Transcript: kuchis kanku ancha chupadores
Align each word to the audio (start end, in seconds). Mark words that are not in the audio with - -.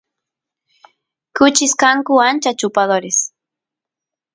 kuchis 1.35 1.73
kanku 1.81 2.13
ancha 2.27 2.51
chupadores 2.59 3.17